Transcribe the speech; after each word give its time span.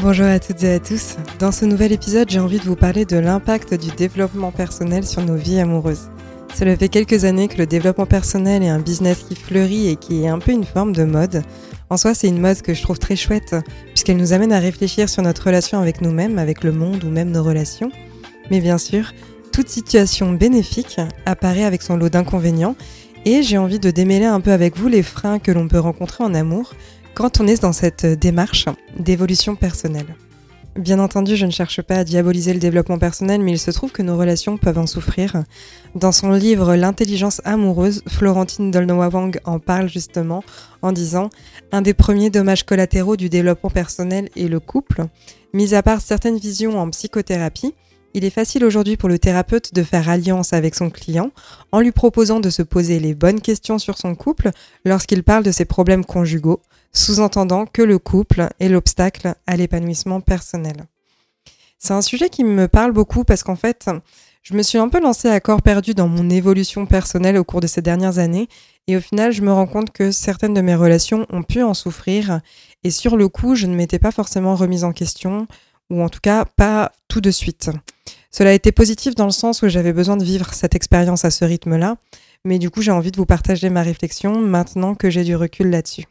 Bonjour 0.00 0.26
à 0.26 0.38
toutes 0.38 0.62
et 0.62 0.74
à 0.74 0.78
tous. 0.78 1.16
Dans 1.40 1.50
ce 1.50 1.64
nouvel 1.64 1.90
épisode, 1.90 2.30
j'ai 2.30 2.38
envie 2.38 2.60
de 2.60 2.64
vous 2.64 2.76
parler 2.76 3.04
de 3.04 3.16
l'impact 3.16 3.74
du 3.74 3.90
développement 3.90 4.52
personnel 4.52 5.04
sur 5.04 5.22
nos 5.22 5.34
vies 5.34 5.58
amoureuses. 5.58 6.08
Cela 6.54 6.76
fait 6.76 6.88
quelques 6.88 7.24
années 7.24 7.48
que 7.48 7.58
le 7.58 7.66
développement 7.66 8.06
personnel 8.06 8.62
est 8.62 8.68
un 8.68 8.78
business 8.78 9.24
qui 9.28 9.34
fleurit 9.34 9.88
et 9.88 9.96
qui 9.96 10.22
est 10.22 10.28
un 10.28 10.38
peu 10.38 10.52
une 10.52 10.64
forme 10.64 10.92
de 10.92 11.02
mode. 11.02 11.42
En 11.90 11.96
soi, 11.96 12.14
c'est 12.14 12.28
une 12.28 12.40
mode 12.40 12.62
que 12.62 12.74
je 12.74 12.82
trouve 12.82 13.00
très 13.00 13.16
chouette, 13.16 13.56
puisqu'elle 13.88 14.18
nous 14.18 14.32
amène 14.32 14.52
à 14.52 14.60
réfléchir 14.60 15.08
sur 15.08 15.22
notre 15.22 15.46
relation 15.46 15.80
avec 15.80 16.00
nous-mêmes, 16.00 16.38
avec 16.38 16.62
le 16.62 16.70
monde 16.70 17.02
ou 17.02 17.10
même 17.10 17.32
nos 17.32 17.42
relations. 17.42 17.90
Mais 18.52 18.60
bien 18.60 18.78
sûr, 18.78 19.12
toute 19.52 19.68
situation 19.68 20.32
bénéfique 20.32 21.00
apparaît 21.26 21.64
avec 21.64 21.82
son 21.82 21.96
lot 21.96 22.08
d'inconvénients, 22.08 22.76
et 23.24 23.42
j'ai 23.42 23.58
envie 23.58 23.80
de 23.80 23.90
démêler 23.90 24.26
un 24.26 24.40
peu 24.40 24.52
avec 24.52 24.76
vous 24.76 24.86
les 24.86 25.02
freins 25.02 25.40
que 25.40 25.50
l'on 25.50 25.66
peut 25.66 25.80
rencontrer 25.80 26.22
en 26.22 26.34
amour 26.34 26.74
quand 27.14 27.40
on 27.40 27.46
est 27.46 27.62
dans 27.62 27.72
cette 27.72 28.06
démarche 28.06 28.66
d'évolution 28.98 29.56
personnelle. 29.56 30.14
Bien 30.78 31.00
entendu, 31.00 31.34
je 31.34 31.44
ne 31.44 31.50
cherche 31.50 31.82
pas 31.82 31.96
à 31.96 32.04
diaboliser 32.04 32.54
le 32.54 32.60
développement 32.60 32.98
personnel, 32.98 33.42
mais 33.42 33.50
il 33.50 33.58
se 33.58 33.72
trouve 33.72 33.90
que 33.90 34.02
nos 34.02 34.16
relations 34.16 34.56
peuvent 34.56 34.78
en 34.78 34.86
souffrir. 34.86 35.42
Dans 35.96 36.12
son 36.12 36.30
livre 36.30 36.76
L'intelligence 36.76 37.42
amoureuse, 37.44 38.02
Florentine 38.06 38.70
Dolnoa-Wang 38.70 39.40
en 39.44 39.58
parle 39.58 39.88
justement 39.88 40.44
en 40.80 40.92
disant 40.92 41.30
Un 41.72 41.82
des 41.82 41.94
premiers 41.94 42.30
dommages 42.30 42.62
collatéraux 42.62 43.16
du 43.16 43.28
développement 43.28 43.70
personnel 43.70 44.28
est 44.36 44.46
le 44.46 44.60
couple. 44.60 45.06
Mis 45.52 45.74
à 45.74 45.82
part 45.82 46.00
certaines 46.00 46.38
visions 46.38 46.78
en 46.78 46.88
psychothérapie, 46.90 47.74
il 48.14 48.24
est 48.24 48.30
facile 48.30 48.64
aujourd'hui 48.64 48.96
pour 48.96 49.08
le 49.08 49.18
thérapeute 49.18 49.74
de 49.74 49.82
faire 49.82 50.08
alliance 50.08 50.52
avec 50.52 50.74
son 50.74 50.90
client 50.90 51.30
en 51.72 51.80
lui 51.80 51.92
proposant 51.92 52.40
de 52.40 52.50
se 52.50 52.62
poser 52.62 53.00
les 53.00 53.14
bonnes 53.14 53.40
questions 53.40 53.78
sur 53.78 53.98
son 53.98 54.14
couple 54.14 54.50
lorsqu'il 54.84 55.22
parle 55.22 55.44
de 55.44 55.52
ses 55.52 55.64
problèmes 55.64 56.04
conjugaux, 56.04 56.60
sous-entendant 56.92 57.66
que 57.66 57.82
le 57.82 57.98
couple 57.98 58.48
est 58.60 58.68
l'obstacle 58.68 59.34
à 59.46 59.56
l'épanouissement 59.56 60.20
personnel. 60.20 60.86
C'est 61.78 61.94
un 61.94 62.02
sujet 62.02 62.28
qui 62.28 62.44
me 62.44 62.66
parle 62.66 62.92
beaucoup 62.92 63.24
parce 63.24 63.42
qu'en 63.42 63.56
fait, 63.56 63.88
je 64.42 64.54
me 64.54 64.62
suis 64.62 64.78
un 64.78 64.88
peu 64.88 65.00
lancée 65.00 65.28
à 65.28 65.40
corps 65.40 65.62
perdu 65.62 65.94
dans 65.94 66.08
mon 66.08 66.30
évolution 66.30 66.86
personnelle 66.86 67.36
au 67.36 67.44
cours 67.44 67.60
de 67.60 67.66
ces 67.66 67.82
dernières 67.82 68.18
années 68.18 68.48
et 68.86 68.96
au 68.96 69.00
final, 69.00 69.32
je 69.32 69.42
me 69.42 69.52
rends 69.52 69.66
compte 69.66 69.90
que 69.90 70.10
certaines 70.10 70.54
de 70.54 70.62
mes 70.62 70.74
relations 70.74 71.26
ont 71.30 71.42
pu 71.42 71.62
en 71.62 71.74
souffrir 71.74 72.40
et 72.84 72.90
sur 72.90 73.16
le 73.16 73.28
coup, 73.28 73.54
je 73.54 73.66
ne 73.66 73.76
m'étais 73.76 73.98
pas 73.98 74.12
forcément 74.12 74.54
remise 74.54 74.84
en 74.84 74.92
question 74.92 75.46
ou 75.90 76.02
en 76.02 76.08
tout 76.08 76.20
cas 76.22 76.44
pas 76.44 76.92
tout 77.08 77.20
de 77.20 77.30
suite. 77.30 77.70
Cela 78.30 78.50
a 78.50 78.54
été 78.54 78.72
positif 78.72 79.14
dans 79.14 79.24
le 79.24 79.30
sens 79.30 79.62
où 79.62 79.68
j'avais 79.68 79.92
besoin 79.92 80.16
de 80.16 80.24
vivre 80.24 80.52
cette 80.52 80.74
expérience 80.74 81.24
à 81.24 81.30
ce 81.30 81.44
rythme-là, 81.44 81.96
mais 82.44 82.58
du 82.58 82.70
coup 82.70 82.82
j'ai 82.82 82.90
envie 82.90 83.10
de 83.10 83.16
vous 83.16 83.26
partager 83.26 83.70
ma 83.70 83.82
réflexion 83.82 84.40
maintenant 84.40 84.94
que 84.94 85.10
j'ai 85.10 85.24
du 85.24 85.34
recul 85.34 85.70
là-dessus. 85.70 86.04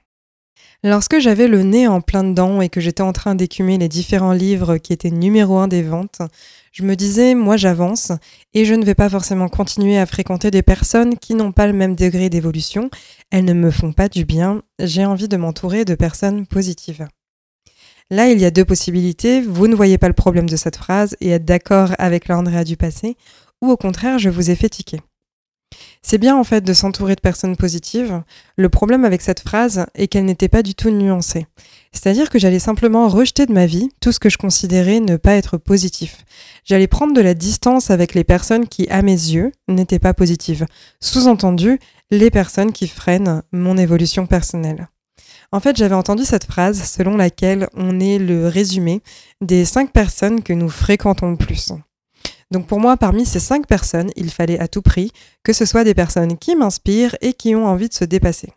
Lorsque 0.83 1.19
j'avais 1.19 1.47
le 1.47 1.63
nez 1.63 1.87
en 1.87 2.01
plein 2.01 2.23
dedans 2.23 2.61
et 2.61 2.69
que 2.69 2.79
j'étais 2.79 3.01
en 3.01 3.11
train 3.11 3.33
d'écumer 3.33 3.79
les 3.79 3.87
différents 3.87 4.33
livres 4.33 4.77
qui 4.77 4.93
étaient 4.93 5.09
numéro 5.09 5.57
un 5.57 5.67
des 5.67 5.81
ventes, 5.81 6.21
je 6.71 6.83
me 6.83 6.95
disais, 6.95 7.33
moi 7.33 7.57
j'avance 7.57 8.11
et 8.53 8.63
je 8.63 8.75
ne 8.75 8.85
vais 8.85 8.93
pas 8.93 9.09
forcément 9.09 9.49
continuer 9.49 9.97
à 9.97 10.05
fréquenter 10.05 10.51
des 10.51 10.61
personnes 10.61 11.17
qui 11.17 11.33
n'ont 11.33 11.51
pas 11.51 11.65
le 11.65 11.73
même 11.73 11.95
degré 11.95 12.29
d'évolution, 12.29 12.91
elles 13.31 13.45
ne 13.45 13.53
me 13.53 13.71
font 13.71 13.91
pas 13.91 14.07
du 14.07 14.23
bien, 14.23 14.61
j'ai 14.79 15.05
envie 15.05 15.27
de 15.27 15.37
m'entourer 15.37 15.83
de 15.83 15.95
personnes 15.95 16.45
positives. 16.45 17.07
Là, 18.09 18.29
il 18.29 18.39
y 18.39 18.45
a 18.45 18.51
deux 18.51 18.63
possibilités, 18.63 19.41
vous 19.41 19.67
ne 19.67 19.75
voyez 19.75 19.97
pas 19.97 20.07
le 20.07 20.13
problème 20.13 20.47
de 20.47 20.55
cette 20.55 20.77
phrase 20.77 21.17
et 21.19 21.29
êtes 21.29 21.43
d'accord 21.43 21.91
avec 21.99 22.29
l'Andrea 22.29 22.63
du 22.63 22.77
passé, 22.77 23.17
ou 23.61 23.69
au 23.69 23.75
contraire, 23.75 24.17
je 24.17 24.29
vous 24.29 24.49
ai 24.49 24.55
fait 24.55 24.69
tiquer. 24.69 25.01
C'est 26.01 26.17
bien 26.17 26.37
en 26.37 26.45
fait 26.45 26.61
de 26.61 26.73
s'entourer 26.73 27.15
de 27.15 27.21
personnes 27.21 27.57
positives. 27.57 28.23
Le 28.55 28.69
problème 28.69 29.03
avec 29.03 29.21
cette 29.21 29.41
phrase 29.41 29.87
est 29.93 30.07
qu'elle 30.07 30.23
n'était 30.23 30.47
pas 30.47 30.63
du 30.63 30.73
tout 30.73 30.89
nuancée. 30.89 31.47
C'est-à-dire 31.91 32.29
que 32.29 32.39
j'allais 32.39 32.59
simplement 32.59 33.09
rejeter 33.09 33.45
de 33.45 33.51
ma 33.51 33.65
vie 33.65 33.89
tout 33.99 34.13
ce 34.13 34.19
que 34.19 34.29
je 34.29 34.37
considérais 34.37 35.01
ne 35.01 35.17
pas 35.17 35.33
être 35.33 35.57
positif. 35.57 36.23
J'allais 36.63 36.87
prendre 36.87 37.13
de 37.13 37.21
la 37.21 37.33
distance 37.33 37.89
avec 37.89 38.13
les 38.13 38.23
personnes 38.23 38.69
qui, 38.69 38.87
à 38.89 39.01
mes 39.01 39.11
yeux, 39.11 39.51
n'étaient 39.67 39.99
pas 39.99 40.13
positives. 40.13 40.65
Sous-entendu, 41.01 41.79
les 42.09 42.31
personnes 42.31 42.71
qui 42.71 42.87
freinent 42.87 43.43
mon 43.51 43.77
évolution 43.77 44.27
personnelle. 44.27 44.87
En 45.51 45.59
fait, 45.61 45.77
j'avais 45.77 45.95
entendu 45.95 46.25
cette 46.25 46.45
phrase 46.45 46.83
selon 46.83 47.15
laquelle 47.15 47.69
on 47.73 47.99
est 47.99 48.19
le 48.19 48.47
résumé 48.47 49.01
des 49.41 49.63
cinq 49.63 49.91
personnes 49.91 50.43
que 50.43 50.53
nous 50.53 50.69
fréquentons 50.69 51.31
le 51.31 51.37
plus. 51.37 51.71
Donc 52.51 52.67
pour 52.67 52.79
moi, 52.79 52.97
parmi 52.97 53.25
ces 53.25 53.39
cinq 53.39 53.65
personnes, 53.65 54.09
il 54.15 54.29
fallait 54.29 54.59
à 54.59 54.67
tout 54.67 54.81
prix 54.81 55.11
que 55.43 55.53
ce 55.53 55.65
soit 55.65 55.83
des 55.83 55.93
personnes 55.93 56.37
qui 56.37 56.55
m'inspirent 56.55 57.15
et 57.21 57.33
qui 57.33 57.55
ont 57.55 57.65
envie 57.65 57.89
de 57.89 57.93
se 57.93 58.05
dépasser. 58.05 58.49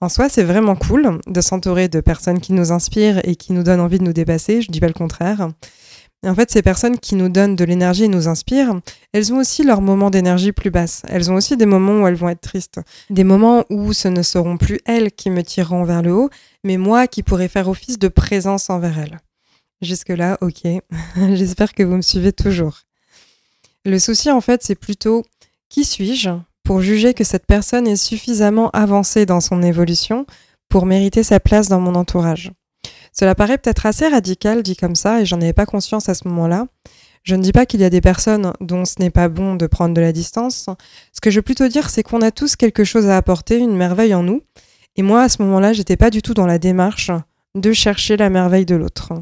En 0.00 0.10
soi, 0.10 0.28
c'est 0.28 0.42
vraiment 0.42 0.76
cool 0.76 1.20
de 1.26 1.40
s'entourer 1.40 1.88
de 1.88 2.00
personnes 2.00 2.40
qui 2.40 2.52
nous 2.52 2.72
inspirent 2.72 3.26
et 3.26 3.36
qui 3.36 3.54
nous 3.54 3.62
donnent 3.62 3.80
envie 3.80 3.98
de 3.98 4.04
nous 4.04 4.12
dépasser, 4.12 4.60
je 4.60 4.70
dis 4.70 4.80
pas 4.80 4.88
le 4.88 4.92
contraire. 4.92 5.48
En 6.26 6.34
fait, 6.34 6.50
ces 6.50 6.62
personnes 6.62 6.98
qui 6.98 7.14
nous 7.14 7.28
donnent 7.28 7.56
de 7.56 7.64
l'énergie 7.64 8.04
et 8.04 8.08
nous 8.08 8.28
inspirent, 8.28 8.80
elles 9.12 9.32
ont 9.32 9.38
aussi 9.38 9.62
leurs 9.62 9.80
moments 9.80 10.10
d'énergie 10.10 10.52
plus 10.52 10.70
basses. 10.70 11.02
Elles 11.08 11.30
ont 11.30 11.34
aussi 11.34 11.56
des 11.56 11.66
moments 11.66 12.02
où 12.02 12.06
elles 12.06 12.14
vont 12.14 12.28
être 12.28 12.40
tristes. 12.40 12.80
Des 13.10 13.24
moments 13.24 13.64
où 13.70 13.92
ce 13.92 14.08
ne 14.08 14.22
seront 14.22 14.56
plus 14.56 14.80
elles 14.86 15.12
qui 15.12 15.30
me 15.30 15.42
tireront 15.42 15.84
vers 15.84 16.02
le 16.02 16.12
haut, 16.12 16.30
mais 16.64 16.76
moi 16.76 17.06
qui 17.06 17.22
pourrai 17.22 17.48
faire 17.48 17.68
office 17.68 17.98
de 17.98 18.08
présence 18.08 18.70
envers 18.70 18.98
elles. 18.98 19.18
Jusque-là, 19.82 20.38
ok. 20.40 20.62
J'espère 21.34 21.74
que 21.74 21.82
vous 21.82 21.96
me 21.96 22.02
suivez 22.02 22.32
toujours. 22.32 22.80
Le 23.84 23.98
souci, 23.98 24.30
en 24.30 24.40
fait, 24.40 24.62
c'est 24.62 24.74
plutôt 24.74 25.22
qui 25.68 25.84
suis-je 25.84 26.30
pour 26.64 26.80
juger 26.80 27.14
que 27.14 27.24
cette 27.24 27.46
personne 27.46 27.86
est 27.86 27.96
suffisamment 27.96 28.70
avancée 28.70 29.26
dans 29.26 29.40
son 29.40 29.62
évolution 29.62 30.26
pour 30.68 30.86
mériter 30.86 31.22
sa 31.22 31.38
place 31.38 31.68
dans 31.68 31.80
mon 31.80 31.94
entourage. 31.94 32.50
Cela 33.18 33.34
paraît 33.34 33.58
peut-être 33.58 33.86
assez 33.86 34.06
radical 34.08 34.62
dit 34.62 34.76
comme 34.76 34.94
ça, 34.94 35.20
et 35.20 35.24
j'en 35.24 35.40
avais 35.40 35.52
pas 35.52 35.66
conscience 35.66 36.08
à 36.08 36.14
ce 36.14 36.28
moment-là. 36.28 36.66
Je 37.22 37.34
ne 37.34 37.42
dis 37.42 37.52
pas 37.52 37.66
qu'il 37.66 37.80
y 37.80 37.84
a 37.84 37.90
des 37.90 38.00
personnes 38.00 38.52
dont 38.60 38.84
ce 38.84 38.96
n'est 39.00 39.10
pas 39.10 39.28
bon 39.28 39.56
de 39.56 39.66
prendre 39.66 39.94
de 39.94 40.00
la 40.00 40.12
distance. 40.12 40.66
Ce 41.12 41.20
que 41.20 41.30
je 41.30 41.36
veux 41.36 41.42
plutôt 41.42 41.66
dire, 41.66 41.90
c'est 41.90 42.02
qu'on 42.02 42.20
a 42.20 42.30
tous 42.30 42.56
quelque 42.56 42.84
chose 42.84 43.06
à 43.08 43.16
apporter, 43.16 43.58
une 43.58 43.76
merveille 43.76 44.14
en 44.14 44.22
nous. 44.22 44.42
Et 44.96 45.02
moi, 45.02 45.22
à 45.22 45.28
ce 45.28 45.42
moment-là, 45.42 45.72
j'étais 45.72 45.96
pas 45.96 46.10
du 46.10 46.22
tout 46.22 46.34
dans 46.34 46.46
la 46.46 46.58
démarche 46.58 47.10
de 47.54 47.72
chercher 47.72 48.16
la 48.16 48.30
merveille 48.30 48.66
de 48.66 48.76
l'autre. 48.76 49.12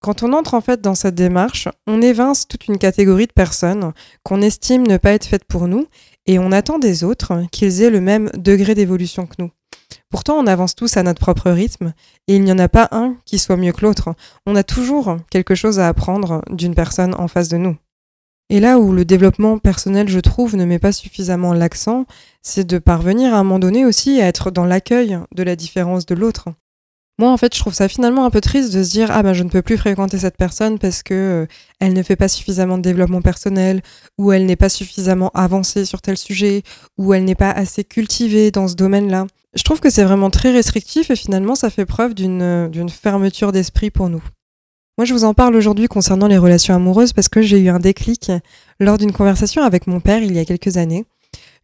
Quand 0.00 0.22
on 0.22 0.32
entre 0.32 0.54
en 0.54 0.60
fait 0.60 0.80
dans 0.80 0.94
cette 0.94 1.14
démarche, 1.14 1.68
on 1.86 2.02
évince 2.02 2.46
toute 2.46 2.66
une 2.68 2.78
catégorie 2.78 3.26
de 3.26 3.32
personnes 3.32 3.92
qu'on 4.22 4.42
estime 4.42 4.86
ne 4.86 4.96
pas 4.96 5.12
être 5.12 5.26
faites 5.26 5.44
pour 5.44 5.66
nous 5.66 5.86
et 6.26 6.38
on 6.38 6.52
attend 6.52 6.78
des 6.78 7.04
autres 7.04 7.42
qu'ils 7.50 7.82
aient 7.82 7.90
le 7.90 8.00
même 8.00 8.30
degré 8.36 8.74
d'évolution 8.74 9.26
que 9.26 9.36
nous. 9.38 9.50
Pourtant, 10.10 10.34
on 10.34 10.46
avance 10.46 10.74
tous 10.74 10.96
à 10.96 11.02
notre 11.02 11.20
propre 11.20 11.50
rythme 11.50 11.92
et 12.28 12.36
il 12.36 12.42
n'y 12.42 12.52
en 12.52 12.58
a 12.58 12.68
pas 12.68 12.88
un 12.92 13.16
qui 13.24 13.38
soit 13.38 13.56
mieux 13.56 13.72
que 13.72 13.82
l'autre. 13.82 14.14
On 14.46 14.56
a 14.56 14.62
toujours 14.62 15.16
quelque 15.30 15.54
chose 15.54 15.78
à 15.78 15.88
apprendre 15.88 16.42
d'une 16.50 16.74
personne 16.74 17.14
en 17.14 17.28
face 17.28 17.48
de 17.48 17.56
nous. 17.56 17.76
Et 18.50 18.60
là 18.60 18.78
où 18.78 18.92
le 18.92 19.04
développement 19.04 19.58
personnel, 19.58 20.08
je 20.08 20.20
trouve, 20.20 20.54
ne 20.56 20.64
met 20.64 20.78
pas 20.78 20.92
suffisamment 20.92 21.54
l'accent, 21.54 22.04
c'est 22.42 22.66
de 22.66 22.78
parvenir 22.78 23.34
à 23.34 23.38
un 23.38 23.42
moment 23.42 23.58
donné 23.58 23.86
aussi 23.86 24.20
à 24.20 24.26
être 24.26 24.50
dans 24.50 24.66
l'accueil 24.66 25.18
de 25.34 25.42
la 25.42 25.56
différence 25.56 26.04
de 26.04 26.14
l'autre. 26.14 26.50
Moi, 27.18 27.30
en 27.30 27.36
fait, 27.36 27.54
je 27.54 27.60
trouve 27.60 27.74
ça 27.74 27.88
finalement 27.88 28.24
un 28.24 28.30
peu 28.30 28.40
triste 28.40 28.74
de 28.74 28.82
se 28.82 28.90
dire 28.90 29.10
ah 29.12 29.22
ben 29.22 29.34
je 29.34 29.44
ne 29.44 29.48
peux 29.48 29.62
plus 29.62 29.76
fréquenter 29.76 30.18
cette 30.18 30.36
personne 30.36 30.80
parce 30.80 31.04
que 31.04 31.14
euh, 31.14 31.46
elle 31.78 31.92
ne 31.92 32.02
fait 32.02 32.16
pas 32.16 32.26
suffisamment 32.26 32.76
de 32.76 32.82
développement 32.82 33.22
personnel, 33.22 33.82
ou 34.18 34.32
elle 34.32 34.46
n'est 34.46 34.56
pas 34.56 34.68
suffisamment 34.68 35.30
avancée 35.32 35.84
sur 35.84 36.02
tel 36.02 36.16
sujet, 36.16 36.62
ou 36.98 37.14
elle 37.14 37.24
n'est 37.24 37.36
pas 37.36 37.52
assez 37.52 37.84
cultivée 37.84 38.50
dans 38.50 38.66
ce 38.66 38.74
domaine-là. 38.74 39.26
Je 39.54 39.62
trouve 39.62 39.80
que 39.80 39.90
c'est 39.90 40.04
vraiment 40.04 40.30
très 40.30 40.52
restrictif 40.52 41.10
et 41.10 41.16
finalement 41.16 41.54
ça 41.54 41.70
fait 41.70 41.86
preuve 41.86 42.14
d'une 42.14 42.42
euh, 42.42 42.68
d'une 42.68 42.88
fermeture 42.88 43.52
d'esprit 43.52 43.90
pour 43.90 44.08
nous. 44.08 44.22
Moi, 44.96 45.04
je 45.04 45.12
vous 45.12 45.24
en 45.24 45.34
parle 45.34 45.56
aujourd'hui 45.56 45.88
concernant 45.88 46.28
les 46.28 46.38
relations 46.38 46.72
amoureuses 46.72 47.12
parce 47.12 47.28
que 47.28 47.42
j'ai 47.42 47.58
eu 47.58 47.68
un 47.68 47.80
déclic 47.80 48.30
lors 48.78 48.96
d'une 48.96 49.12
conversation 49.12 49.62
avec 49.62 49.88
mon 49.88 49.98
père 49.98 50.22
il 50.22 50.32
y 50.32 50.38
a 50.38 50.44
quelques 50.44 50.76
années. 50.76 51.04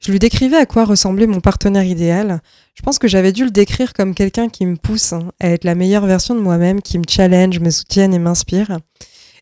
Je 0.00 0.10
lui 0.10 0.18
décrivais 0.18 0.56
à 0.56 0.66
quoi 0.66 0.84
ressemblait 0.84 1.28
mon 1.28 1.40
partenaire 1.40 1.84
idéal. 1.84 2.40
Je 2.74 2.82
pense 2.82 2.98
que 2.98 3.06
j'avais 3.06 3.30
dû 3.30 3.44
le 3.44 3.52
décrire 3.52 3.92
comme 3.92 4.14
quelqu'un 4.14 4.48
qui 4.48 4.66
me 4.66 4.76
pousse 4.76 5.14
à 5.38 5.50
être 5.50 5.62
la 5.64 5.76
meilleure 5.76 6.06
version 6.06 6.34
de 6.34 6.40
moi-même, 6.40 6.82
qui 6.82 6.98
me 6.98 7.04
challenge, 7.08 7.60
me 7.60 7.70
soutienne 7.70 8.14
et 8.14 8.18
m'inspire. 8.18 8.78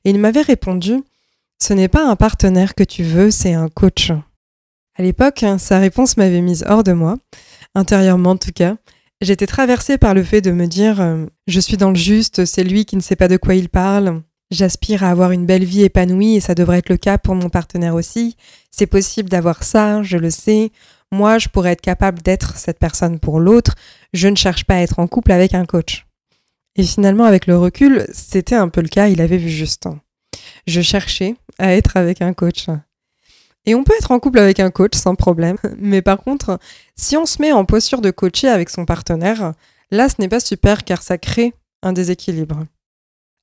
Et 0.04 0.10
il 0.10 0.18
m'avait 0.18 0.42
répondu 0.42 1.02
Ce 1.58 1.72
n'est 1.72 1.88
pas 1.88 2.06
un 2.06 2.16
partenaire 2.16 2.74
que 2.74 2.84
tu 2.84 3.04
veux, 3.04 3.30
c'est 3.30 3.54
un 3.54 3.68
coach. 3.68 4.12
À 4.96 5.02
l'époque, 5.02 5.44
sa 5.58 5.78
réponse 5.78 6.16
m'avait 6.18 6.42
mise 6.42 6.64
hors 6.68 6.82
de 6.82 6.92
moi, 6.92 7.16
intérieurement 7.74 8.30
en 8.30 8.36
tout 8.36 8.52
cas. 8.52 8.76
J'étais 9.20 9.46
traversée 9.46 9.98
par 9.98 10.14
le 10.14 10.22
fait 10.22 10.40
de 10.40 10.52
me 10.52 10.66
dire 10.66 11.00
euh, 11.00 11.26
Je 11.46 11.60
suis 11.60 11.76
dans 11.76 11.90
le 11.90 11.96
juste, 11.96 12.44
c'est 12.44 12.62
lui 12.62 12.84
qui 12.84 12.96
ne 12.96 13.00
sait 13.00 13.16
pas 13.16 13.28
de 13.28 13.36
quoi 13.36 13.54
il 13.54 13.68
parle. 13.68 14.22
J'aspire 14.50 15.04
à 15.04 15.10
avoir 15.10 15.32
une 15.32 15.44
belle 15.44 15.64
vie 15.64 15.82
épanouie 15.82 16.36
et 16.36 16.40
ça 16.40 16.54
devrait 16.54 16.78
être 16.78 16.88
le 16.88 16.96
cas 16.96 17.18
pour 17.18 17.34
mon 17.34 17.50
partenaire 17.50 17.94
aussi. 17.94 18.36
C'est 18.70 18.86
possible 18.86 19.28
d'avoir 19.28 19.62
ça, 19.62 20.02
je 20.02 20.16
le 20.16 20.30
sais. 20.30 20.70
Moi, 21.12 21.38
je 21.38 21.48
pourrais 21.48 21.72
être 21.72 21.80
capable 21.80 22.22
d'être 22.22 22.56
cette 22.56 22.78
personne 22.78 23.18
pour 23.18 23.40
l'autre. 23.40 23.74
Je 24.12 24.28
ne 24.28 24.36
cherche 24.36 24.64
pas 24.64 24.76
à 24.76 24.80
être 24.80 25.00
en 25.00 25.06
couple 25.06 25.32
avec 25.32 25.54
un 25.54 25.66
coach. 25.66 26.06
Et 26.76 26.84
finalement, 26.84 27.24
avec 27.24 27.46
le 27.46 27.58
recul, 27.58 28.06
c'était 28.12 28.54
un 28.54 28.68
peu 28.68 28.80
le 28.80 28.88
cas, 28.88 29.08
il 29.08 29.20
avait 29.20 29.36
vu 29.36 29.50
juste. 29.50 29.88
Je 30.66 30.80
cherchais 30.80 31.34
à 31.58 31.74
être 31.74 31.96
avec 31.96 32.22
un 32.22 32.32
coach. 32.32 32.66
Et 33.68 33.74
on 33.74 33.84
peut 33.84 33.92
être 33.98 34.12
en 34.12 34.18
couple 34.18 34.38
avec 34.38 34.60
un 34.60 34.70
coach 34.70 34.96
sans 34.96 35.14
problème. 35.14 35.58
Mais 35.78 36.00
par 36.00 36.22
contre, 36.22 36.58
si 36.96 37.18
on 37.18 37.26
se 37.26 37.42
met 37.42 37.52
en 37.52 37.66
posture 37.66 38.00
de 38.00 38.10
coacher 38.10 38.48
avec 38.48 38.70
son 38.70 38.86
partenaire, 38.86 39.52
là, 39.90 40.08
ce 40.08 40.14
n'est 40.20 40.28
pas 40.28 40.40
super 40.40 40.84
car 40.84 41.02
ça 41.02 41.18
crée 41.18 41.52
un 41.82 41.92
déséquilibre. 41.92 42.64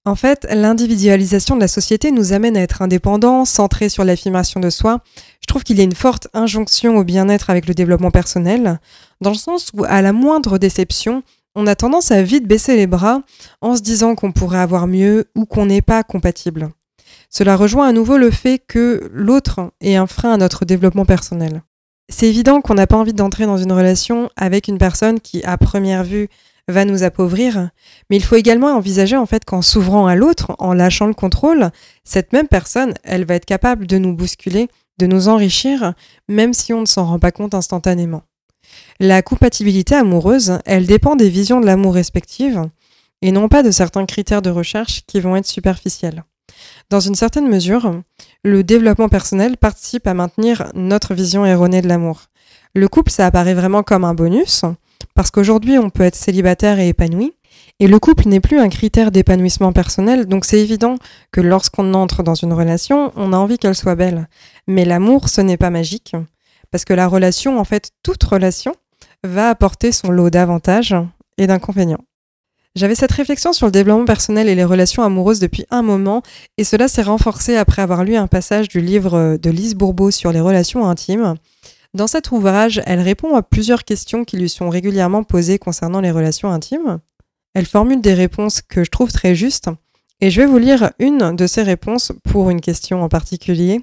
En 0.04 0.16
fait, 0.16 0.48
l'individualisation 0.50 1.56
de 1.56 1.62
la 1.62 1.68
société 1.68 2.10
nous 2.10 2.34
amène 2.34 2.58
à 2.58 2.62
être 2.62 2.82
indépendants, 2.82 3.46
centrés 3.46 3.88
sur 3.88 4.04
l'affirmation 4.04 4.60
de 4.60 4.72
soi. 4.72 5.02
Je 5.42 5.48
trouve 5.48 5.64
qu'il 5.64 5.78
y 5.78 5.82
a 5.82 5.84
une 5.84 5.94
forte 5.94 6.28
injonction 6.34 6.98
au 6.98 7.04
bien-être 7.04 7.52
avec 7.52 7.68
le 7.68 7.76
développement 7.76 8.12
personnel, 8.12 8.80
dans 9.22 9.30
le 9.32 9.36
sens 9.36 9.70
où 9.76 9.84
à 9.84 10.02
la 10.02 10.12
moindre 10.12 10.58
déception, 10.58 11.22
on 11.54 11.68
a 11.68 11.76
tendance 11.76 12.10
à 12.10 12.24
vite 12.24 12.48
baisser 12.48 12.76
les 12.76 12.88
bras 12.88 13.22
en 13.62 13.76
se 13.76 13.84
disant 13.84 14.16
qu'on 14.16 14.32
pourrait 14.32 14.58
avoir 14.58 14.88
mieux 14.88 15.26
ou 15.36 15.46
qu'on 15.46 15.68
n'est 15.68 15.84
pas 15.84 16.02
compatible. 16.02 16.72
Cela 17.38 17.58
rejoint 17.58 17.90
à 17.90 17.92
nouveau 17.92 18.18
le 18.18 18.32
fait 18.32 18.60
que 18.66 19.10
l'autre 19.12 19.74
est 19.82 19.98
un 19.98 20.08
frein 20.08 20.32
à 20.32 20.38
notre 20.38 20.64
développement 20.64 21.04
personnel. 21.04 21.64
C'est 22.08 22.28
évident 22.28 22.62
qu'on 22.62 22.76
n'a 22.76 22.88
pas 22.88 22.96
envie 22.96 23.14
d'entrer 23.14 23.46
dans 23.46 23.58
une 23.58 23.74
relation 23.74 24.30
avec 24.38 24.70
une 24.70 24.78
personne 24.78 25.20
qui, 25.20 25.44
à 25.44 25.58
première 25.58 26.06
vue, 26.06 26.30
va 26.70 26.86
nous 26.86 27.04
appauvrir, 27.04 27.72
mais 28.10 28.16
il 28.16 28.24
faut 28.24 28.38
également 28.38 28.74
envisager 28.74 29.18
en 29.18 29.26
fait 29.26 29.44
qu'en 29.44 29.62
s'ouvrant 29.62 30.08
à 30.08 30.16
l'autre, 30.16 30.56
en 30.60 30.74
lâchant 30.74 31.08
le 31.08 31.14
contrôle, 31.14 31.72
cette 32.06 32.32
même 32.32 32.48
personne, 32.48 32.94
elle 33.04 33.26
va 33.26 33.36
être 33.36 33.46
capable 33.46 33.86
de 33.86 33.98
nous 33.98 34.16
bousculer, 34.16 34.70
de 34.98 35.06
nous 35.06 35.28
enrichir, 35.28 35.94
même 36.30 36.54
si 36.54 36.72
on 36.72 36.80
ne 36.80 36.86
s'en 36.86 37.04
rend 37.04 37.20
pas 37.20 37.34
compte 37.34 37.54
instantanément. 37.54 38.24
La 39.02 39.22
compatibilité 39.22 39.94
amoureuse, 39.94 40.60
elle 40.66 40.86
dépend 40.86 41.18
des 41.18 41.30
visions 41.30 41.60
de 41.60 41.66
l'amour 41.66 41.96
respectives, 41.96 42.64
et 43.22 43.34
non 43.34 43.50
pas 43.50 43.62
de 43.62 43.72
certains 43.72 44.06
critères 44.06 44.42
de 44.42 44.52
recherche 44.52 45.02
qui 45.06 45.20
vont 45.20 45.36
être 45.36 45.46
superficiels. 45.46 46.24
Dans 46.90 47.00
une 47.00 47.16
certaine 47.16 47.48
mesure, 47.48 48.02
le 48.44 48.64
développement 48.64 49.10
personnel 49.10 49.58
participe 49.58 50.08
à 50.08 50.14
maintenir 50.14 50.72
notre 50.76 51.14
vision 51.14 51.46
erronée 51.46 51.82
de 51.82 51.88
l'amour. 51.88 52.26
Le 52.74 52.88
couple, 52.88 53.12
ça 53.12 53.26
apparaît 53.26 53.54
vraiment 53.54 53.84
comme 53.84 54.04
un 54.04 54.14
bonus, 54.14 54.64
parce 55.16 55.32
qu'aujourd'hui, 55.32 55.78
on 55.78 55.90
peut 55.90 56.04
être 56.04 56.16
célibataire 56.16 56.80
et 56.80 56.90
épanoui, 56.90 57.34
et 57.80 57.88
le 57.88 58.00
couple 58.00 58.28
n'est 58.28 58.40
plus 58.40 58.60
un 58.60 58.70
critère 58.70 59.12
d'épanouissement 59.12 59.74
personnel, 59.74 60.28
donc 60.28 60.46
c'est 60.46 60.60
évident 60.60 60.96
que 61.32 61.42
lorsqu'on 61.42 61.94
entre 61.94 62.24
dans 62.24 62.36
une 62.36 62.54
relation, 62.54 63.12
on 63.16 63.34
a 63.34 63.38
envie 63.38 63.58
qu'elle 63.58 63.76
soit 63.76 63.96
belle. 63.96 64.30
Mais 64.68 64.86
l'amour, 64.86 65.28
ce 65.30 65.42
n'est 65.42 65.58
pas 65.58 65.70
magique, 65.70 66.16
parce 66.72 66.86
que 66.86 66.94
la 66.94 67.08
relation, 67.08 67.60
en 67.60 67.64
fait, 67.64 67.92
toute 68.04 68.24
relation, 68.24 68.74
va 69.24 69.50
apporter 69.50 69.92
son 69.92 70.12
lot 70.12 70.30
d'avantages 70.30 70.96
et 71.38 71.48
d'inconvénients. 71.48 72.04
J'avais 72.76 72.96
cette 72.96 73.14
réflexion 73.14 73.54
sur 73.54 73.68
le 73.68 73.72
développement 73.72 74.04
personnel 74.04 74.50
et 74.50 74.56
les 74.56 74.66
relations 74.66 75.04
amoureuses 75.04 75.40
depuis 75.40 75.66
un 75.72 75.82
moment, 75.82 76.24
et 76.58 76.66
cela 76.66 76.90
s'est 76.90 77.04
renforcé 77.04 77.56
après 77.56 77.82
avoir 77.82 78.04
lu 78.04 78.18
un 78.18 78.28
passage 78.28 78.68
du 78.68 78.82
livre 78.82 79.38
de 79.38 79.50
Lise 79.50 79.76
Bourbeau 79.76 80.12
sur 80.12 80.34
les 80.34 80.42
relations 80.42 80.86
intimes. 80.86 81.36
Dans 81.94 82.08
cet 82.08 82.32
ouvrage, 82.32 82.82
elle 82.86 83.00
répond 83.00 83.34
à 83.36 83.44
plusieurs 83.44 83.86
questions 83.86 84.26
qui 84.26 84.36
lui 84.36 84.50
sont 84.50 84.70
régulièrement 84.70 85.24
posées 85.24 85.58
concernant 85.58 86.02
les 86.02 86.12
relations 86.12 86.52
intimes. 86.52 87.00
Elle 87.54 87.66
formule 87.66 88.02
des 88.02 88.14
réponses 88.14 88.62
que 88.62 88.84
je 88.84 88.92
trouve 88.92 89.14
très 89.14 89.36
justes, 89.36 89.70
et 90.20 90.30
je 90.30 90.42
vais 90.42 90.48
vous 90.48 90.58
lire 90.58 90.92
une 91.00 91.34
de 91.34 91.48
ces 91.48 91.64
réponses 91.64 92.12
pour 92.24 92.50
une 92.50 92.60
question 92.60 93.02
en 93.02 93.08
particulier. 93.08 93.80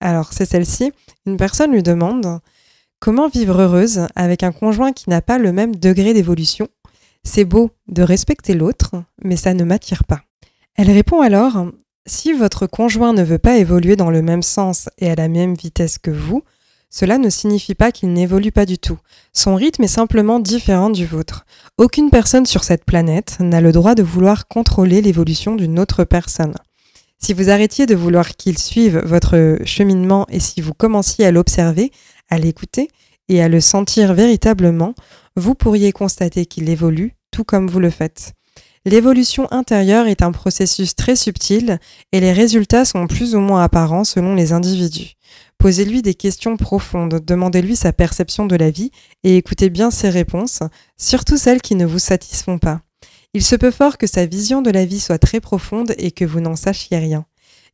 Alors, 0.00 0.32
c'est 0.32 0.46
celle-ci. 0.46 0.92
Une 1.26 1.36
personne 1.36 1.72
lui 1.72 1.82
demande 1.82 2.40
Comment 2.98 3.28
vivre 3.28 3.60
heureuse 3.60 4.06
avec 4.14 4.42
un 4.42 4.52
conjoint 4.52 4.92
qui 4.92 5.10
n'a 5.10 5.20
pas 5.20 5.38
le 5.38 5.52
même 5.52 5.76
degré 5.76 6.14
d'évolution? 6.14 6.68
C'est 7.26 7.44
beau 7.44 7.70
de 7.88 8.02
respecter 8.02 8.54
l'autre, 8.54 8.92
mais 9.22 9.36
ça 9.36 9.52
ne 9.52 9.64
m'attire 9.64 10.04
pas. 10.04 10.22
Elle 10.76 10.92
répond 10.92 11.20
alors 11.20 11.66
Si 12.06 12.32
votre 12.32 12.68
conjoint 12.68 13.12
ne 13.12 13.24
veut 13.24 13.38
pas 13.38 13.58
évoluer 13.58 13.96
dans 13.96 14.10
le 14.10 14.22
même 14.22 14.42
sens 14.42 14.88
et 14.98 15.10
à 15.10 15.16
la 15.16 15.26
même 15.26 15.54
vitesse 15.54 15.98
que 15.98 16.12
vous, 16.12 16.44
cela 16.88 17.18
ne 17.18 17.28
signifie 17.28 17.74
pas 17.74 17.90
qu'il 17.90 18.12
n'évolue 18.12 18.52
pas 18.52 18.64
du 18.64 18.78
tout. 18.78 18.98
Son 19.32 19.56
rythme 19.56 19.82
est 19.82 19.88
simplement 19.88 20.38
différent 20.38 20.88
du 20.88 21.04
vôtre. 21.04 21.44
Aucune 21.78 22.10
personne 22.10 22.46
sur 22.46 22.62
cette 22.62 22.84
planète 22.84 23.38
n'a 23.40 23.60
le 23.60 23.72
droit 23.72 23.96
de 23.96 24.04
vouloir 24.04 24.46
contrôler 24.46 25.02
l'évolution 25.02 25.56
d'une 25.56 25.80
autre 25.80 26.04
personne. 26.04 26.54
Si 27.18 27.34
vous 27.34 27.50
arrêtiez 27.50 27.86
de 27.86 27.96
vouloir 27.96 28.36
qu'il 28.36 28.56
suive 28.56 29.02
votre 29.04 29.58
cheminement 29.64 30.26
et 30.30 30.38
si 30.38 30.60
vous 30.60 30.74
commenciez 30.74 31.26
à 31.26 31.32
l'observer, 31.32 31.90
à 32.30 32.38
l'écouter 32.38 32.88
et 33.28 33.42
à 33.42 33.48
le 33.48 33.60
sentir 33.60 34.14
véritablement, 34.14 34.94
vous 35.34 35.56
pourriez 35.56 35.90
constater 35.90 36.46
qu'il 36.46 36.68
évolue 36.68 37.15
comme 37.44 37.68
vous 37.68 37.80
le 37.80 37.90
faites. 37.90 38.34
L'évolution 38.84 39.48
intérieure 39.50 40.06
est 40.06 40.22
un 40.22 40.30
processus 40.30 40.94
très 40.94 41.16
subtil 41.16 41.80
et 42.12 42.20
les 42.20 42.32
résultats 42.32 42.84
sont 42.84 43.08
plus 43.08 43.34
ou 43.34 43.40
moins 43.40 43.64
apparents 43.64 44.04
selon 44.04 44.36
les 44.36 44.52
individus. 44.52 45.14
Posez-lui 45.58 46.02
des 46.02 46.14
questions 46.14 46.56
profondes, 46.56 47.20
demandez-lui 47.24 47.74
sa 47.74 47.92
perception 47.92 48.46
de 48.46 48.54
la 48.54 48.70
vie 48.70 48.92
et 49.24 49.36
écoutez 49.36 49.70
bien 49.70 49.90
ses 49.90 50.08
réponses, 50.08 50.60
surtout 50.96 51.36
celles 51.36 51.62
qui 51.62 51.74
ne 51.74 51.84
vous 51.84 51.98
satisfont 51.98 52.58
pas. 52.58 52.80
Il 53.34 53.42
se 53.42 53.56
peut 53.56 53.72
fort 53.72 53.98
que 53.98 54.06
sa 54.06 54.24
vision 54.24 54.62
de 54.62 54.70
la 54.70 54.84
vie 54.84 55.00
soit 55.00 55.18
très 55.18 55.40
profonde 55.40 55.92
et 55.98 56.12
que 56.12 56.24
vous 56.24 56.40
n'en 56.40 56.56
sachiez 56.56 56.98
rien. 56.98 57.26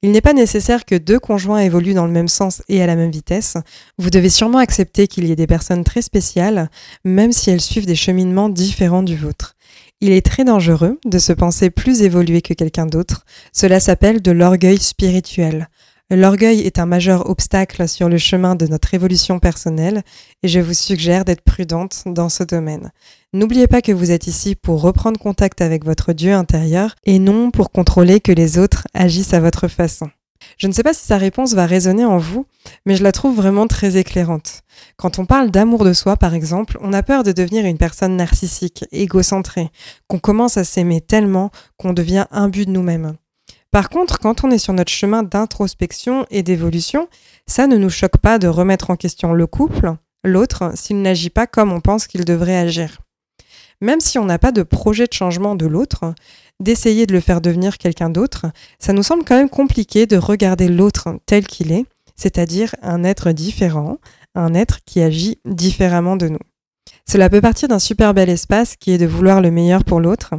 Il 0.05 0.11
n'est 0.11 0.21
pas 0.21 0.33
nécessaire 0.33 0.85
que 0.85 0.97
deux 0.97 1.21
conjoints 1.21 1.61
évoluent 1.61 1.95
dans 1.95 2.07
le 2.07 2.13
même 2.13 2.27
sens 2.27 2.63
et 2.69 2.83
à 2.83 2.87
la 2.87 2.97
même 2.97 3.13
vitesse. 3.13 3.57
Vous 3.99 4.11
devez 4.11 4.31
sûrement 4.31 4.59
accepter 4.59 5.07
qu'il 5.07 5.27
y 5.27 5.31
ait 5.31 5.37
des 5.37 5.47
personnes 5.47 5.85
très 5.85 6.03
spéciales, 6.03 6.71
même 7.05 7.31
si 7.31 7.51
elles 7.51 7.61
suivent 7.61 7.87
des 7.87 7.95
cheminements 7.95 8.49
différents 8.49 9.05
du 9.05 9.17
vôtre. 9.17 9.55
Il 10.01 10.11
est 10.11 10.27
très 10.27 10.43
dangereux 10.43 10.99
de 11.05 11.19
se 11.21 11.33
penser 11.33 11.71
plus 11.71 12.03
évolué 12.03 12.43
que 12.43 12.55
quelqu'un 12.55 12.87
d'autre. 12.87 13.25
Cela 13.53 13.79
s'appelle 13.79 14.21
de 14.21 14.33
l'orgueil 14.33 14.79
spirituel. 14.79 15.69
L'orgueil 16.11 16.61
est 16.61 16.79
un 16.79 16.87
majeur 16.87 17.31
obstacle 17.31 17.89
sur 17.89 18.09
le 18.09 18.19
chemin 18.19 18.55
de 18.55 18.67
notre 18.67 18.93
évolution 18.93 19.39
personnelle 19.39 20.03
et 20.43 20.49
je 20.49 20.61
vous 20.61 20.75
suggère 20.75 21.25
d'être 21.25 21.41
prudente 21.41 22.03
dans 22.07 22.29
ce 22.29 22.43
domaine. 22.43 22.93
N'oubliez 23.33 23.67
pas 23.67 23.81
que 23.81 23.93
vous 23.93 24.11
êtes 24.11 24.27
ici 24.27 24.55
pour 24.55 24.83
reprendre 24.83 25.19
contact 25.19 25.63
avec 25.63 25.85
votre 25.85 26.13
Dieu 26.13 26.35
intérieur 26.35 26.95
et 27.05 27.19
non 27.19 27.51
pour 27.51 27.71
contrôler 27.71 28.21
que 28.21 28.33
les 28.33 28.59
autres 28.59 28.87
agissent 28.93 29.33
à 29.33 29.41
votre 29.41 29.69
façon. 29.69 30.11
Je 30.59 30.67
ne 30.67 30.73
sais 30.73 30.83
pas 30.83 30.93
si 30.93 31.07
sa 31.07 31.19
réponse 31.19 31.55
va 31.55 31.67
résonner 31.67 32.05
en 32.05 32.19
vous, 32.19 32.47
mais 32.85 32.97
je 32.97 33.03
la 33.03 33.13
trouve 33.13 33.37
vraiment 33.37 33.67
très 33.67 33.97
éclairante. 33.97 34.63
Quand 34.97 35.19
on 35.19 35.27
parle 35.27 35.51
d'amour 35.51 35.85
de 35.85 35.93
soi, 35.93 36.17
par 36.17 36.35
exemple, 36.35 36.79
on 36.81 36.93
a 36.93 37.03
peur 37.03 37.23
de 37.23 37.33
devenir 37.33 37.65
une 37.65 37.79
personne 37.79 38.17
narcissique, 38.17 38.85
égocentrée, 38.93 39.71
qu'on 40.09 40.19
commence 40.19 40.57
à 40.57 40.65
s'aimer 40.65 41.01
tellement 41.01 41.51
qu'on 41.77 41.93
devient 41.93 42.27
imbu 42.31 42.67
de 42.67 42.71
nous-mêmes. 42.71 43.15
Par 43.73 43.89
contre, 43.89 44.19
quand 44.19 44.45
on 44.45 44.51
est 44.51 44.59
sur 44.59 44.75
notre 44.75 44.93
chemin 44.93 45.23
d'introspection 45.23 46.27
et 46.31 46.43
d'évolution, 46.43 47.09
ça 47.47 47.67
ne 47.67 47.79
nous 47.79 47.89
choque 47.89 48.19
pas 48.19 48.39
de 48.39 48.47
remettre 48.47 48.91
en 48.91 48.97
question 48.97 49.33
le 49.33 49.47
couple, 49.47 49.95
l'autre, 50.25 50.73
s'il 50.75 51.01
n'agit 51.01 51.31
pas 51.31 51.47
comme 51.47 51.73
on 51.73 51.81
pense 51.81 52.07
qu'il 52.07 52.27
devrait 52.27 52.59
agir. 52.59 52.99
Même 53.81 54.01
si 54.01 54.19
on 54.19 54.27
n'a 54.27 54.39
pas 54.39 54.53
de 54.53 54.63
projet 54.63 55.07
de 55.07 55.13
changement 55.15 55.55
de 55.55 55.65
l'autre, 55.65 56.15
d'essayer 56.61 57.07
de 57.07 57.15
le 57.15 57.21
faire 57.21 57.41
devenir 57.41 57.79
quelqu'un 57.79 58.11
d'autre, 58.11 58.45
ça 58.79 58.93
nous 58.93 59.03
semble 59.03 59.25
quand 59.25 59.39
même 59.39 59.49
compliqué 59.49 60.05
de 60.05 60.19
regarder 60.19 60.69
l'autre 60.69 61.19
tel 61.25 61.47
qu'il 61.47 61.73
est, 61.73 61.87
c'est-à-dire 62.15 62.77
un 62.83 63.05
être 63.05 63.33
différent, 63.33 63.97
un 64.35 64.53
être 64.53 64.81
qui 64.85 65.01
agit 65.01 65.39
différemment 65.47 66.17
de 66.17 66.29
nous. 66.29 66.39
Cela 67.09 67.29
peut 67.29 67.41
partir 67.41 67.69
d'un 67.69 67.79
super 67.79 68.15
bel 68.15 68.31
espace 68.31 68.77
qui 68.77 68.93
est 68.93 68.99
de 68.99 69.07
vouloir 69.07 69.41
le 69.41 69.51
meilleur 69.51 69.85
pour 69.85 70.01
l'autre, 70.01 70.35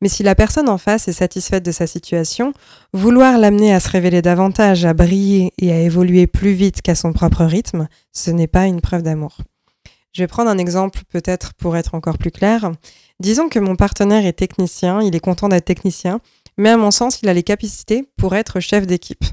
mais 0.00 0.08
si 0.08 0.22
la 0.22 0.34
personne 0.34 0.68
en 0.68 0.78
face 0.78 1.08
est 1.08 1.12
satisfaite 1.12 1.64
de 1.64 1.72
sa 1.72 1.86
situation, 1.86 2.52
vouloir 2.92 3.38
l'amener 3.38 3.72
à 3.74 3.80
se 3.80 3.88
révéler 3.90 4.22
davantage, 4.22 4.84
à 4.84 4.94
briller 4.94 5.52
et 5.58 5.72
à 5.72 5.80
évoluer 5.80 6.26
plus 6.26 6.52
vite 6.52 6.82
qu'à 6.82 6.94
son 6.94 7.12
propre 7.12 7.44
rythme, 7.44 7.86
ce 8.12 8.30
n'est 8.30 8.46
pas 8.46 8.66
une 8.66 8.80
preuve 8.80 9.02
d'amour. 9.02 9.38
Je 10.12 10.22
vais 10.22 10.28
prendre 10.28 10.50
un 10.50 10.56
exemple 10.56 11.02
peut-être 11.10 11.52
pour 11.52 11.76
être 11.76 11.94
encore 11.94 12.16
plus 12.16 12.30
clair. 12.30 12.72
Disons 13.20 13.50
que 13.50 13.58
mon 13.58 13.76
partenaire 13.76 14.24
est 14.24 14.32
technicien, 14.32 15.02
il 15.02 15.14
est 15.14 15.20
content 15.20 15.50
d'être 15.50 15.66
technicien, 15.66 16.20
mais 16.56 16.70
à 16.70 16.78
mon 16.78 16.90
sens, 16.90 17.20
il 17.22 17.28
a 17.28 17.34
les 17.34 17.42
capacités 17.42 18.08
pour 18.16 18.34
être 18.34 18.58
chef 18.60 18.86
d'équipe. 18.86 19.24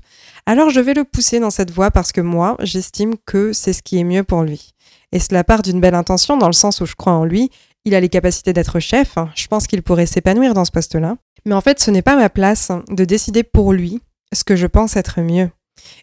Alors 0.45 0.69
je 0.69 0.81
vais 0.81 0.93
le 0.93 1.05
pousser 1.05 1.39
dans 1.39 1.51
cette 1.51 1.71
voie 1.71 1.89
parce 1.89 2.11
que 2.11 2.19
moi, 2.19 2.57
j'estime 2.59 3.13
que 3.25 3.53
c'est 3.53 3.71
ce 3.71 3.81
qui 3.81 3.97
est 3.97 4.03
mieux 4.03 4.25
pour 4.25 4.43
lui. 4.43 4.72
Et 5.13 5.19
cela 5.19 5.43
part 5.43 5.61
d'une 5.61 5.79
belle 5.79 5.95
intention 5.95 6.35
dans 6.37 6.47
le 6.47 6.53
sens 6.53 6.81
où 6.81 6.85
je 6.85 6.95
crois 6.95 7.13
en 7.13 7.23
lui, 7.23 7.51
il 7.85 7.95
a 7.95 8.01
les 8.01 8.09
capacités 8.09 8.51
d'être 8.51 8.79
chef, 8.79 9.15
je 9.35 9.47
pense 9.47 9.67
qu'il 9.67 9.83
pourrait 9.83 10.07
s'épanouir 10.07 10.53
dans 10.53 10.65
ce 10.65 10.71
poste-là. 10.71 11.15
Mais 11.45 11.53
en 11.53 11.61
fait, 11.61 11.79
ce 11.79 11.91
n'est 11.91 12.01
pas 12.01 12.15
ma 12.15 12.29
place 12.29 12.71
de 12.89 13.05
décider 13.05 13.43
pour 13.43 13.73
lui 13.73 14.01
ce 14.33 14.43
que 14.43 14.55
je 14.55 14.67
pense 14.67 14.95
être 14.95 15.21
mieux. 15.21 15.49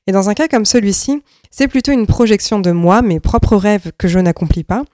Et 0.07 0.13
dans 0.13 0.29
un 0.29 0.35
cas 0.35 0.47
comme 0.47 0.65
celui-ci, 0.65 1.23
c'est 1.51 1.69
plutôt 1.69 1.93
une 1.93 2.07
projection 2.07 2.61
de 2.61 2.71
moi, 2.71 3.03
mes 3.03 3.19
propres 3.19 3.57
rêves 3.57 3.91
que 3.99 4.09
je 4.09 4.19
n'accomplis 4.19 4.65
pas, 4.65 4.85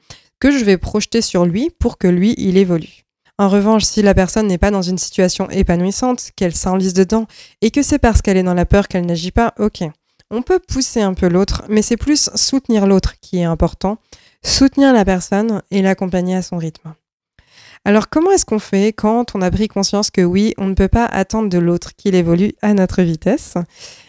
que 0.40 0.50
je 0.50 0.64
vais 0.64 0.78
projeter 0.78 1.20
sur 1.20 1.44
lui 1.44 1.70
pour 1.78 1.98
que 1.98 2.08
lui, 2.08 2.34
il 2.38 2.56
évolue. 2.56 3.02
En 3.38 3.50
revanche, 3.50 3.84
si 3.84 4.00
la 4.00 4.14
personne 4.14 4.46
n'est 4.46 4.56
pas 4.56 4.70
dans 4.70 4.82
une 4.82 4.96
situation 4.96 5.50
épanouissante, 5.50 6.30
qu'elle 6.36 6.54
s'enlise 6.54 6.94
dedans, 6.94 7.26
et 7.60 7.70
que 7.70 7.82
c'est 7.82 7.98
parce 7.98 8.22
qu'elle 8.22 8.38
est 8.38 8.42
dans 8.42 8.54
la 8.54 8.64
peur 8.64 8.88
qu'elle 8.88 9.04
n'agit 9.04 9.32
pas, 9.32 9.52
ok. 9.58 9.82
On 10.30 10.42
peut 10.42 10.58
pousser 10.58 11.02
un 11.02 11.14
peu 11.14 11.28
l'autre, 11.28 11.62
mais 11.68 11.82
c'est 11.82 11.96
plus 11.96 12.30
soutenir 12.34 12.88
l'autre 12.88 13.14
qui 13.20 13.38
est 13.38 13.44
important, 13.44 13.98
soutenir 14.44 14.92
la 14.92 15.04
personne 15.04 15.62
et 15.70 15.82
l'accompagner 15.82 16.34
à 16.34 16.42
son 16.42 16.56
rythme. 16.56 16.94
Alors 17.84 18.08
comment 18.08 18.32
est-ce 18.32 18.44
qu'on 18.44 18.58
fait 18.58 18.92
quand 18.92 19.36
on 19.36 19.42
a 19.42 19.50
pris 19.52 19.68
conscience 19.68 20.10
que 20.10 20.22
oui, 20.22 20.54
on 20.58 20.66
ne 20.66 20.74
peut 20.74 20.88
pas 20.88 21.04
attendre 21.04 21.48
de 21.48 21.58
l'autre 21.58 21.94
qu'il 21.96 22.16
évolue 22.16 22.54
à 22.60 22.74
notre 22.74 23.02
vitesse? 23.02 23.54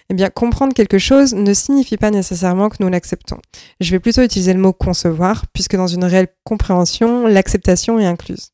Eh 0.09 0.15
bien, 0.15 0.29
comprendre 0.31 0.74
quelque 0.74 0.97
chose 0.97 1.36
ne 1.36 1.53
signifie 1.53 1.97
pas 1.97 2.09
nécessairement 2.09 2.69
que 2.69 2.77
nous 2.79 2.89
l'acceptons. 2.89 3.38
Je 3.79 3.91
vais 3.91 4.00
plutôt 4.00 4.24
utiliser 4.24 4.53
le 4.53 4.59
mot 4.59 4.74
concevoir, 4.74 5.45
puisque 5.53 5.75
dans 5.75 5.86
une 5.86 6.05
réelle 6.05 6.29
compréhension, 6.43 7.27
l'acceptation 7.27 8.00
est 8.00 8.07
incluse. 8.07 8.53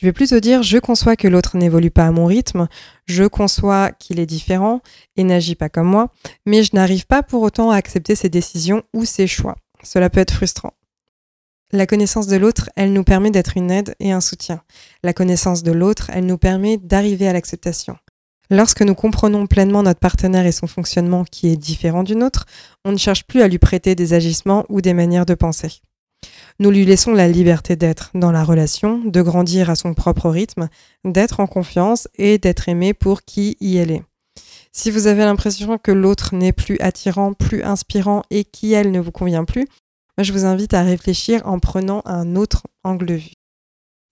Je 0.00 0.06
vais 0.06 0.12
plutôt 0.12 0.40
dire 0.40 0.62
je 0.62 0.78
conçois 0.78 1.14
que 1.14 1.28
l'autre 1.28 1.58
n'évolue 1.58 1.90
pas 1.90 2.06
à 2.06 2.10
mon 2.10 2.24
rythme, 2.24 2.68
je 3.04 3.24
conçois 3.24 3.92
qu'il 3.92 4.18
est 4.18 4.24
différent 4.24 4.80
et 5.16 5.24
n'agit 5.24 5.56
pas 5.56 5.68
comme 5.68 5.88
moi, 5.88 6.08
mais 6.46 6.62
je 6.62 6.70
n'arrive 6.72 7.06
pas 7.06 7.22
pour 7.22 7.42
autant 7.42 7.70
à 7.70 7.76
accepter 7.76 8.14
ses 8.14 8.30
décisions 8.30 8.82
ou 8.94 9.04
ses 9.04 9.26
choix. 9.26 9.56
Cela 9.82 10.08
peut 10.08 10.20
être 10.20 10.32
frustrant. 10.32 10.72
La 11.70 11.86
connaissance 11.86 12.28
de 12.28 12.36
l'autre, 12.36 12.70
elle 12.76 12.94
nous 12.94 13.04
permet 13.04 13.30
d'être 13.30 13.58
une 13.58 13.70
aide 13.70 13.94
et 14.00 14.10
un 14.10 14.22
soutien. 14.22 14.62
La 15.02 15.12
connaissance 15.12 15.62
de 15.62 15.70
l'autre, 15.70 16.10
elle 16.14 16.24
nous 16.24 16.38
permet 16.38 16.78
d'arriver 16.78 17.28
à 17.28 17.34
l'acceptation. 17.34 17.98
Lorsque 18.48 18.80
nous 18.80 18.94
comprenons 18.94 19.46
pleinement 19.46 19.82
notre 19.82 20.00
partenaire 20.00 20.46
et 20.46 20.52
son 20.52 20.66
fonctionnement 20.66 21.24
qui 21.24 21.48
est 21.50 21.58
différent 21.58 22.04
du 22.04 22.16
nôtre, 22.16 22.46
on 22.86 22.92
ne 22.92 22.96
cherche 22.96 23.24
plus 23.24 23.42
à 23.42 23.48
lui 23.48 23.58
prêter 23.58 23.94
des 23.94 24.14
agissements 24.14 24.64
ou 24.70 24.80
des 24.80 24.94
manières 24.94 25.26
de 25.26 25.34
penser. 25.34 25.82
Nous 26.58 26.70
lui 26.70 26.84
laissons 26.84 27.12
la 27.12 27.28
liberté 27.28 27.76
d'être 27.76 28.10
dans 28.14 28.32
la 28.32 28.44
relation, 28.44 29.00
de 29.04 29.22
grandir 29.22 29.70
à 29.70 29.76
son 29.76 29.94
propre 29.94 30.28
rythme, 30.28 30.68
d'être 31.04 31.40
en 31.40 31.46
confiance 31.46 32.08
et 32.16 32.38
d'être 32.38 32.68
aimé 32.68 32.92
pour 32.92 33.22
qui 33.22 33.56
y 33.60 33.76
elle 33.76 33.90
est. 33.90 34.02
Si 34.72 34.90
vous 34.90 35.06
avez 35.06 35.24
l'impression 35.24 35.78
que 35.78 35.90
l'autre 35.90 36.34
n'est 36.34 36.52
plus 36.52 36.78
attirant, 36.80 37.32
plus 37.32 37.62
inspirant 37.62 38.22
et 38.30 38.44
qui 38.44 38.72
elle 38.72 38.92
ne 38.92 39.00
vous 39.00 39.10
convient 39.10 39.44
plus, 39.44 39.66
je 40.18 40.32
vous 40.32 40.44
invite 40.44 40.74
à 40.74 40.82
réfléchir 40.82 41.40
en 41.46 41.58
prenant 41.58 42.02
un 42.04 42.36
autre 42.36 42.66
angle 42.84 43.06
de 43.06 43.14
vue. 43.14 43.32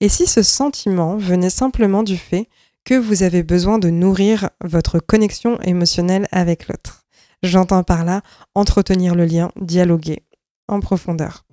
Et 0.00 0.08
si 0.08 0.26
ce 0.26 0.42
sentiment 0.42 1.16
venait 1.16 1.50
simplement 1.50 2.02
du 2.02 2.16
fait 2.16 2.48
que 2.84 2.94
vous 2.94 3.22
avez 3.22 3.42
besoin 3.42 3.78
de 3.78 3.90
nourrir 3.90 4.50
votre 4.64 4.98
connexion 5.00 5.60
émotionnelle 5.60 6.26
avec 6.32 6.68
l'autre 6.68 7.04
J'entends 7.42 7.84
par 7.84 8.04
là 8.04 8.22
entretenir 8.54 9.14
le 9.14 9.24
lien, 9.24 9.52
dialoguer 9.60 10.24
en 10.66 10.80
profondeur. 10.80 11.44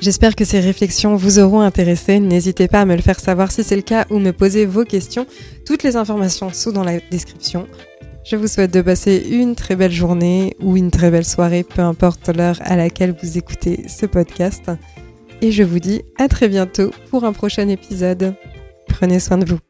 J'espère 0.00 0.34
que 0.34 0.44
ces 0.44 0.60
réflexions 0.60 1.16
vous 1.16 1.38
auront 1.38 1.60
intéressé. 1.60 2.20
N'hésitez 2.20 2.68
pas 2.68 2.80
à 2.80 2.84
me 2.84 2.96
le 2.96 3.02
faire 3.02 3.20
savoir 3.20 3.52
si 3.52 3.62
c'est 3.62 3.76
le 3.76 3.82
cas 3.82 4.06
ou 4.10 4.18
me 4.18 4.32
poser 4.32 4.66
vos 4.66 4.84
questions. 4.84 5.26
Toutes 5.66 5.82
les 5.82 5.96
informations 5.96 6.52
sont 6.52 6.72
dans 6.72 6.84
la 6.84 7.00
description. 7.10 7.66
Je 8.24 8.36
vous 8.36 8.48
souhaite 8.48 8.72
de 8.72 8.82
passer 8.82 9.26
une 9.30 9.54
très 9.54 9.76
belle 9.76 9.92
journée 9.92 10.56
ou 10.60 10.76
une 10.76 10.90
très 10.90 11.10
belle 11.10 11.24
soirée, 11.24 11.64
peu 11.64 11.82
importe 11.82 12.28
l'heure 12.28 12.58
à 12.60 12.76
laquelle 12.76 13.14
vous 13.22 13.38
écoutez 13.38 13.84
ce 13.88 14.06
podcast. 14.06 14.70
Et 15.42 15.52
je 15.52 15.62
vous 15.62 15.78
dis 15.80 16.02
à 16.18 16.28
très 16.28 16.48
bientôt 16.48 16.90
pour 17.10 17.24
un 17.24 17.32
prochain 17.32 17.68
épisode. 17.68 18.34
Prenez 18.88 19.20
soin 19.20 19.38
de 19.38 19.46
vous. 19.46 19.69